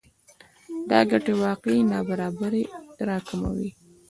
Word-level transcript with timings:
دا 0.89 0.99
ګټې 1.11 1.33
واقعي 1.43 1.79
نابرابری 1.91 2.63
راکموي 3.07 3.69